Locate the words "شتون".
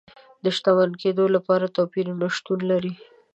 2.35-2.59